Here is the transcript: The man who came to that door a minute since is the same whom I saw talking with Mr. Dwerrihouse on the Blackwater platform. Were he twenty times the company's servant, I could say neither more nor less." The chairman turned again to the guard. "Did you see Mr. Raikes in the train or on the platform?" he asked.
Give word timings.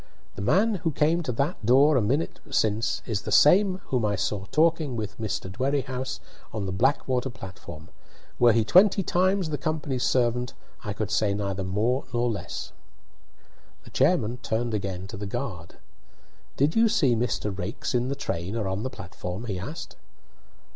The 0.33 0.41
man 0.41 0.75
who 0.81 0.89
came 0.91 1.21
to 1.21 1.31
that 1.33 1.63
door 1.63 1.95
a 1.95 2.01
minute 2.01 2.39
since 2.49 3.03
is 3.05 3.21
the 3.21 3.31
same 3.31 3.81
whom 3.89 4.03
I 4.03 4.15
saw 4.15 4.45
talking 4.45 4.95
with 4.95 5.19
Mr. 5.19 5.47
Dwerrihouse 5.47 6.19
on 6.51 6.65
the 6.65 6.71
Blackwater 6.71 7.29
platform. 7.29 7.89
Were 8.39 8.51
he 8.51 8.65
twenty 8.65 9.03
times 9.03 9.51
the 9.51 9.59
company's 9.59 10.03
servant, 10.03 10.55
I 10.83 10.93
could 10.93 11.11
say 11.11 11.35
neither 11.35 11.63
more 11.63 12.05
nor 12.15 12.31
less." 12.31 12.73
The 13.83 13.91
chairman 13.91 14.37
turned 14.37 14.73
again 14.73 15.05
to 15.05 15.17
the 15.17 15.27
guard. 15.27 15.75
"Did 16.57 16.75
you 16.75 16.89
see 16.89 17.15
Mr. 17.15 17.55
Raikes 17.55 17.93
in 17.93 18.07
the 18.07 18.15
train 18.15 18.55
or 18.55 18.67
on 18.67 18.81
the 18.81 18.89
platform?" 18.89 19.45
he 19.45 19.59
asked. 19.59 19.97